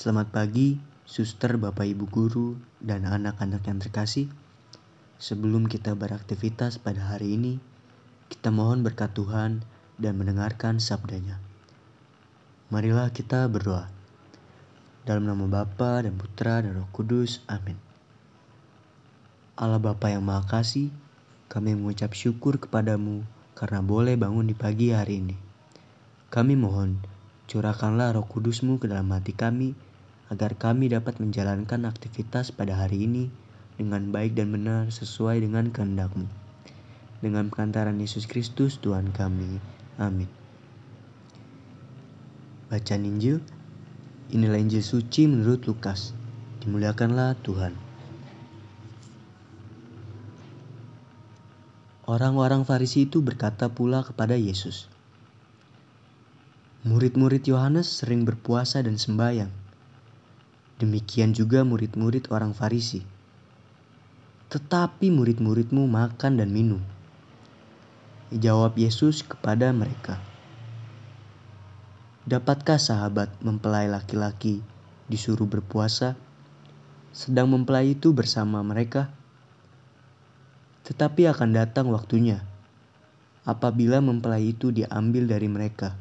[0.00, 4.32] Selamat pagi, suster, bapak, ibu guru, dan anak-anak yang terkasih.
[5.20, 7.60] Sebelum kita beraktivitas pada hari ini,
[8.32, 9.60] kita mohon berkat Tuhan
[10.00, 11.36] dan mendengarkan sabdanya.
[12.72, 13.92] Marilah kita berdoa.
[15.04, 17.76] Dalam nama Bapa dan Putra dan Roh Kudus, amin.
[19.60, 20.88] Allah Bapa yang Maha Kasih,
[21.52, 23.20] kami mengucap syukur kepadamu
[23.52, 25.36] karena boleh bangun di pagi hari ini.
[26.32, 27.20] Kami mohon
[27.50, 29.74] Curahkanlah roh kudusmu ke dalam hati kami,
[30.30, 33.28] agar kami dapat menjalankan aktivitas pada hari ini
[33.74, 36.30] dengan baik dan benar sesuai dengan kehendakmu.
[37.20, 39.58] Dengan pengantaran Yesus Kristus Tuhan kami.
[39.98, 40.30] Amin.
[42.70, 43.42] Bacaan Injil,
[44.30, 46.14] inilah Injil suci menurut Lukas.
[46.62, 47.74] Dimuliakanlah Tuhan.
[52.06, 54.90] Orang-orang Farisi itu berkata pula kepada Yesus,
[56.80, 59.59] Murid-murid Yohanes sering berpuasa dan sembahyang.
[60.80, 63.04] Demikian juga murid-murid orang Farisi.
[64.48, 66.80] Tetapi murid-muridmu makan dan minum.
[68.32, 70.16] Jawab Yesus kepada mereka,
[72.24, 74.64] Dapatkah sahabat mempelai laki-laki
[75.10, 76.16] disuruh berpuasa,
[77.12, 79.12] sedang mempelai itu bersama mereka?
[80.88, 82.40] Tetapi akan datang waktunya
[83.44, 85.92] apabila mempelai itu diambil dari mereka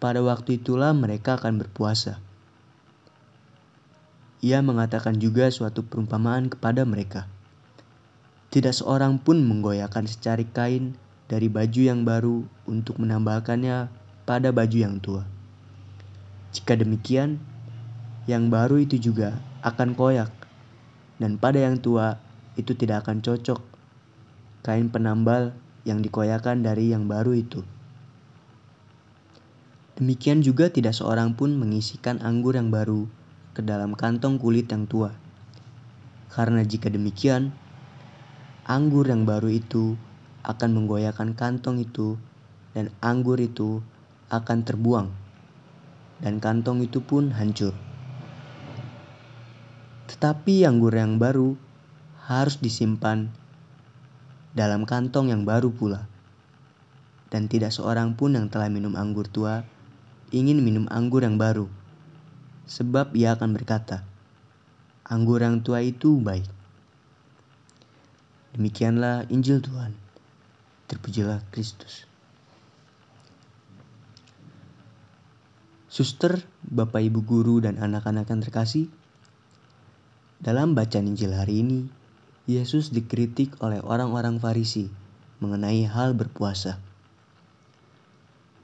[0.00, 2.24] pada waktu itulah mereka akan berpuasa.
[4.40, 7.28] Ia mengatakan juga suatu perumpamaan kepada mereka.
[8.48, 10.96] Tidak seorang pun menggoyahkan secari kain
[11.28, 13.92] dari baju yang baru untuk menambahkannya
[14.24, 15.28] pada baju yang tua.
[16.56, 17.36] Jika demikian,
[18.24, 20.32] yang baru itu juga akan koyak,
[21.20, 22.16] dan pada yang tua
[22.56, 23.60] itu tidak akan cocok
[24.64, 25.52] kain penambal
[25.84, 27.60] yang dikoyakan dari yang baru itu.
[30.00, 33.04] Demikian juga tidak seorang pun mengisikan anggur yang baru
[33.54, 35.14] ke dalam kantong kulit yang tua.
[36.30, 37.50] Karena jika demikian,
[38.68, 39.98] anggur yang baru itu
[40.46, 42.16] akan menggoyahkan kantong itu
[42.72, 43.82] dan anggur itu
[44.30, 45.10] akan terbuang
[46.20, 47.72] dan kantong itu pun hancur.
[50.06, 51.56] Tetapi anggur yang baru
[52.28, 53.32] harus disimpan
[54.52, 56.06] dalam kantong yang baru pula.
[57.30, 59.62] Dan tidak seorang pun yang telah minum anggur tua
[60.34, 61.70] ingin minum anggur yang baru,
[62.70, 64.06] sebab ia akan berkata,
[65.02, 66.46] "Anggur yang tua itu baik."
[68.54, 69.94] Demikianlah Injil Tuhan.
[70.86, 72.06] Terpujilah Kristus.
[75.90, 78.86] Suster, Bapak Ibu guru dan anak-anak yang terkasih,
[80.38, 81.90] dalam bacaan Injil hari ini,
[82.46, 84.90] Yesus dikritik oleh orang-orang Farisi
[85.42, 86.78] mengenai hal berpuasa.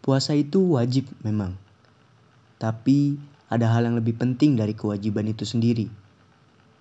[0.03, 1.59] Puasa itu wajib memang.
[2.63, 5.87] Tapi ada hal yang lebih penting dari kewajiban itu sendiri,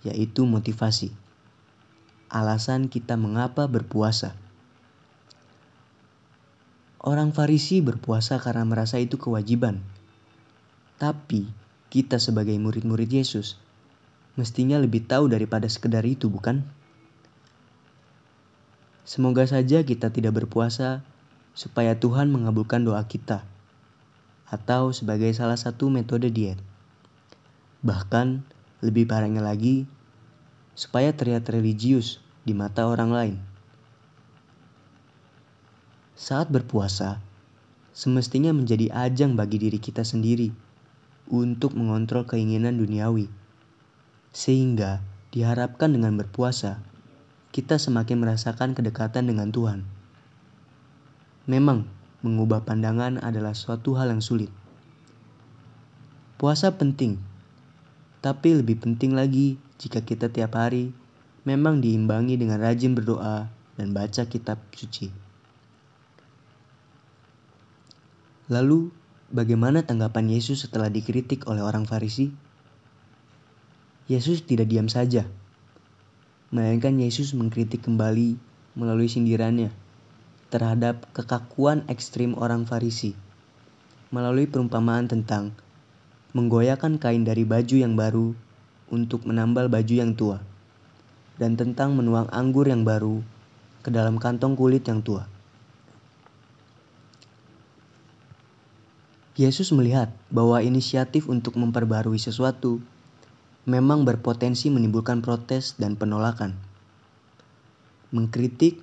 [0.01, 1.13] yaitu motivasi.
[2.29, 4.33] Alasan kita mengapa berpuasa.
[7.05, 9.85] Orang Farisi berpuasa karena merasa itu kewajiban.
[10.97, 11.45] Tapi
[11.93, 13.61] kita sebagai murid-murid Yesus
[14.35, 16.65] mestinya lebih tahu daripada sekedar itu, bukan?
[19.05, 21.05] Semoga saja kita tidak berpuasa
[21.53, 23.45] supaya Tuhan mengabulkan doa kita,
[24.49, 26.61] atau sebagai salah satu metode diet.
[27.81, 28.41] Bahkan,
[28.85, 29.89] lebih parahnya lagi,
[30.77, 33.35] supaya terlihat religius di mata orang lain.
[36.15, 37.19] Saat berpuasa,
[37.95, 40.51] semestinya menjadi ajang bagi diri kita sendiri
[41.31, 43.31] untuk mengontrol keinginan duniawi,
[44.35, 45.01] sehingga
[45.33, 46.79] diharapkan dengan berpuasa,
[47.55, 49.87] kita semakin merasakan kedekatan dengan Tuhan.
[51.47, 51.87] Memang,
[52.25, 54.49] mengubah pandangan adalah suatu hal yang sulit.
[56.41, 57.21] Puasa penting,
[58.25, 60.89] tapi lebih penting lagi jika kita tiap hari
[61.45, 63.45] memang diimbangi dengan rajin berdoa
[63.77, 65.13] dan baca kitab suci.
[68.49, 68.89] Lalu,
[69.29, 72.33] bagaimana tanggapan Yesus setelah dikritik oleh orang Farisi?
[74.09, 75.25] Yesus tidak diam saja,
[76.49, 78.37] melainkan Yesus mengkritik kembali
[78.77, 79.84] melalui sindirannya
[80.53, 83.17] terhadap kekakuan ekstrim orang Farisi
[84.13, 85.51] melalui perumpamaan tentang
[86.35, 88.35] menggoyahkan kain dari baju yang baru
[88.91, 90.43] untuk menambal baju yang tua
[91.35, 93.19] dan tentang menuang anggur yang baru
[93.83, 95.27] ke dalam kantong kulit yang tua.
[99.35, 102.79] Yesus melihat bahwa inisiatif untuk memperbarui sesuatu
[103.67, 106.55] memang berpotensi menimbulkan protes dan penolakan.
[108.15, 108.79] Mengkritik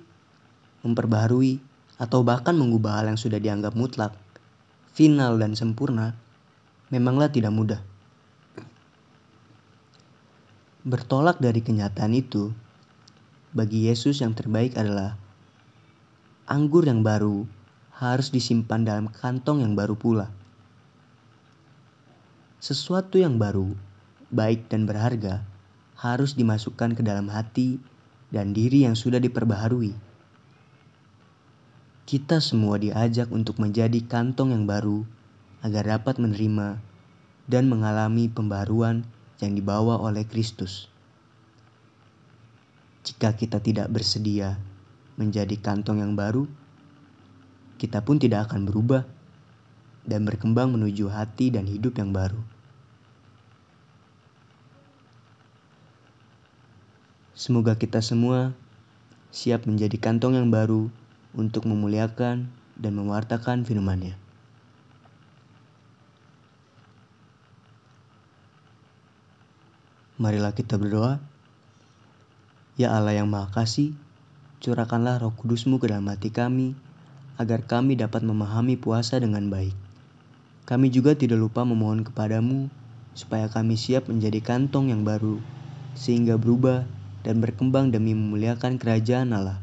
[0.83, 1.63] memperbaharui,
[1.97, 4.13] atau bahkan mengubah hal yang sudah dianggap mutlak,
[4.93, 6.13] final dan sempurna,
[6.93, 7.81] memanglah tidak mudah.
[10.83, 12.51] Bertolak dari kenyataan itu,
[13.55, 15.15] bagi Yesus yang terbaik adalah
[16.43, 17.47] anggur yang baru
[17.95, 20.27] harus disimpan dalam kantong yang baru pula.
[22.59, 23.71] Sesuatu yang baru,
[24.33, 25.45] baik dan berharga,
[25.95, 27.79] harus dimasukkan ke dalam hati
[28.33, 30.12] dan diri yang sudah diperbaharui.
[32.13, 35.01] Kita semua diajak untuk menjadi kantong yang baru
[35.65, 36.77] agar dapat menerima
[37.49, 39.01] dan mengalami pembaruan
[39.41, 40.93] yang dibawa oleh Kristus.
[43.01, 44.61] Jika kita tidak bersedia
[45.17, 46.45] menjadi kantong yang baru,
[47.81, 49.09] kita pun tidak akan berubah
[50.05, 52.37] dan berkembang menuju hati dan hidup yang baru.
[57.33, 58.53] Semoga kita semua
[59.33, 60.93] siap menjadi kantong yang baru
[61.33, 64.17] untuk memuliakan dan mewartakan firman-Nya.
[70.21, 71.19] Marilah kita berdoa.
[72.79, 73.97] Ya Allah yang Maha Kasih,
[74.61, 76.77] curahkanlah roh kudusmu ke dalam hati kami,
[77.37, 79.73] agar kami dapat memahami puasa dengan baik.
[80.63, 82.71] Kami juga tidak lupa memohon kepadamu,
[83.17, 85.41] supaya kami siap menjadi kantong yang baru,
[85.97, 86.85] sehingga berubah
[87.25, 89.59] dan berkembang demi memuliakan kerajaan Allah.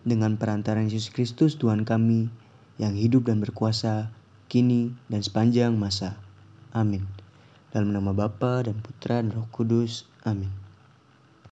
[0.00, 2.32] Dengan perantaran Yesus Kristus Tuhan kami,
[2.80, 4.08] yang hidup dan berkuasa,
[4.48, 6.16] kini dan sepanjang masa.
[6.72, 7.04] Amin.
[7.70, 10.08] Dalam nama Bapa dan Putra dan Roh Kudus.
[10.24, 10.69] Amin.